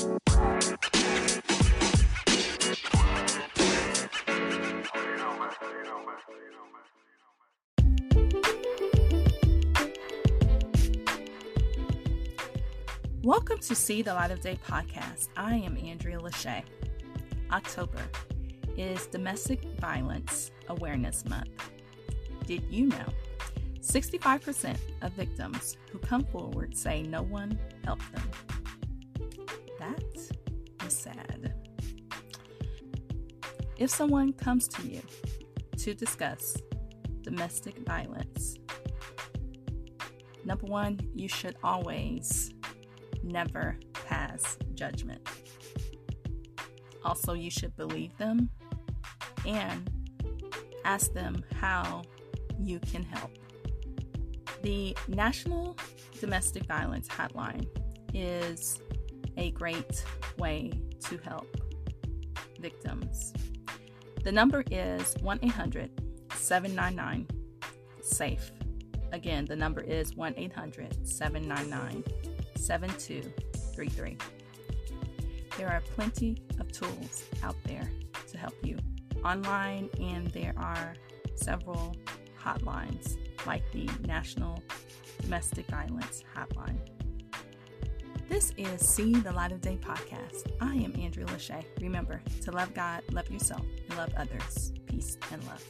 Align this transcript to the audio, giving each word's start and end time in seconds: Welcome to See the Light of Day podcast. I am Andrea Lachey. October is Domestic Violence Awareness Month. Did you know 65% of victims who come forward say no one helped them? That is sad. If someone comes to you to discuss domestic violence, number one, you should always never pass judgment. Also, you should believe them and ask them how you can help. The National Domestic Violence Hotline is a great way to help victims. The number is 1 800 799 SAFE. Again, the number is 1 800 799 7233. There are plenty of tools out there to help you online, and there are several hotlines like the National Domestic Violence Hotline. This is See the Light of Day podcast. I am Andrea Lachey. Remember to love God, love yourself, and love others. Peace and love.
Welcome 0.00 0.20
to 13.58 13.74
See 13.74 14.02
the 14.02 14.14
Light 14.14 14.30
of 14.30 14.40
Day 14.40 14.56
podcast. 14.64 15.30
I 15.36 15.56
am 15.56 15.76
Andrea 15.78 16.20
Lachey. 16.20 16.62
October 17.50 17.98
is 18.76 19.08
Domestic 19.08 19.64
Violence 19.80 20.52
Awareness 20.68 21.24
Month. 21.24 21.72
Did 22.46 22.62
you 22.70 22.86
know 22.86 23.06
65% 23.80 24.76
of 25.02 25.12
victims 25.14 25.76
who 25.90 25.98
come 25.98 26.24
forward 26.26 26.76
say 26.76 27.02
no 27.02 27.22
one 27.22 27.58
helped 27.84 28.14
them? 28.14 28.30
That 29.78 30.02
is 30.86 30.96
sad. 30.96 31.54
If 33.76 33.90
someone 33.90 34.32
comes 34.32 34.66
to 34.68 34.82
you 34.82 35.02
to 35.78 35.94
discuss 35.94 36.56
domestic 37.22 37.78
violence, 37.86 38.56
number 40.44 40.66
one, 40.66 40.98
you 41.14 41.28
should 41.28 41.56
always 41.62 42.52
never 43.22 43.78
pass 43.92 44.58
judgment. 44.74 45.20
Also, 47.04 47.34
you 47.34 47.50
should 47.50 47.76
believe 47.76 48.16
them 48.18 48.50
and 49.46 49.90
ask 50.84 51.12
them 51.12 51.44
how 51.60 52.02
you 52.58 52.80
can 52.80 53.04
help. 53.04 53.30
The 54.62 54.96
National 55.06 55.76
Domestic 56.20 56.66
Violence 56.66 57.06
Hotline 57.06 57.68
is 58.12 58.80
a 59.38 59.50
great 59.52 60.04
way 60.36 60.70
to 61.00 61.16
help 61.18 61.56
victims. 62.60 63.32
The 64.24 64.32
number 64.32 64.64
is 64.70 65.14
1 65.22 65.38
800 65.42 65.90
799 66.34 67.26
SAFE. 68.02 68.50
Again, 69.12 69.46
the 69.46 69.56
number 69.56 69.80
is 69.80 70.14
1 70.16 70.34
800 70.36 71.08
799 71.08 72.04
7233. 72.56 74.18
There 75.56 75.68
are 75.68 75.80
plenty 75.94 76.42
of 76.60 76.70
tools 76.72 77.24
out 77.42 77.56
there 77.64 77.90
to 78.30 78.38
help 78.38 78.54
you 78.62 78.76
online, 79.24 79.88
and 80.00 80.28
there 80.28 80.54
are 80.56 80.94
several 81.36 81.96
hotlines 82.38 83.16
like 83.46 83.62
the 83.72 83.88
National 84.06 84.62
Domestic 85.20 85.66
Violence 85.66 86.22
Hotline. 86.36 86.97
This 88.28 88.52
is 88.58 88.86
See 88.86 89.14
the 89.14 89.32
Light 89.32 89.52
of 89.52 89.62
Day 89.62 89.78
podcast. 89.80 90.52
I 90.60 90.74
am 90.74 90.94
Andrea 91.00 91.24
Lachey. 91.26 91.64
Remember 91.80 92.20
to 92.42 92.52
love 92.52 92.74
God, 92.74 93.02
love 93.10 93.30
yourself, 93.30 93.62
and 93.88 93.98
love 93.98 94.12
others. 94.18 94.72
Peace 94.86 95.16
and 95.32 95.42
love. 95.46 95.64